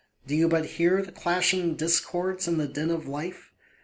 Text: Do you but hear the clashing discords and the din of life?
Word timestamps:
Do 0.25 0.35
you 0.35 0.47
but 0.47 0.65
hear 0.65 1.03
the 1.03 1.11
clashing 1.11 1.75
discords 1.75 2.47
and 2.47 2.59
the 2.59 2.67
din 2.67 2.89
of 2.89 3.07
life? 3.07 3.51